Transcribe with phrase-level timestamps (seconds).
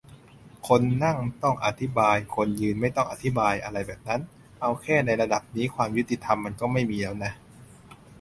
[0.67, 4.21] คนนั่ง ต้องอธิบาย คนยืน ไม่ต้องอธิบาย อะไรแบบนั้น
[4.61, 7.31] เอาแค่ในระดับนี้ ความยุติธรรมมันก็ไม่มีแล้วน่ะ